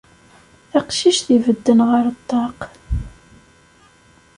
Taqcict 0.71 1.27
ibedden 1.35 1.79
ɣer 1.89 2.05
ṭṭaq. 2.17 2.59